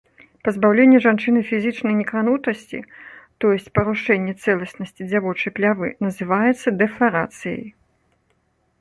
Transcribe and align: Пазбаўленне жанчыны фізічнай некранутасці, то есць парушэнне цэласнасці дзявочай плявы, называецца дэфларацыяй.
Пазбаўленне 0.45 1.01
жанчыны 1.05 1.43
фізічнай 1.49 1.93
некранутасці, 1.99 2.79
то 3.45 3.53
есць 3.59 3.69
парушэнне 3.77 4.33
цэласнасці 4.43 5.01
дзявочай 5.13 5.51
плявы, 5.61 5.87
называецца 6.11 6.67
дэфларацыяй. 6.83 7.65